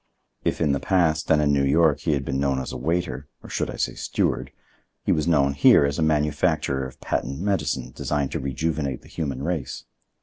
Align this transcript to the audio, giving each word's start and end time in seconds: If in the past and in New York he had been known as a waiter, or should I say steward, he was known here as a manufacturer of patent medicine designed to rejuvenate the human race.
If 0.43 0.59
in 0.61 0.71
the 0.71 0.79
past 0.79 1.29
and 1.29 1.39
in 1.43 1.53
New 1.53 1.63
York 1.63 1.99
he 1.99 2.13
had 2.13 2.25
been 2.25 2.39
known 2.39 2.57
as 2.59 2.71
a 2.71 2.75
waiter, 2.75 3.27
or 3.43 3.49
should 3.49 3.69
I 3.69 3.75
say 3.75 3.93
steward, 3.93 4.51
he 5.03 5.11
was 5.11 5.27
known 5.27 5.53
here 5.53 5.85
as 5.85 5.99
a 5.99 6.01
manufacturer 6.01 6.87
of 6.87 6.99
patent 7.01 7.39
medicine 7.39 7.91
designed 7.91 8.31
to 8.31 8.39
rejuvenate 8.39 9.03
the 9.03 9.07
human 9.07 9.43
race. 9.43 9.85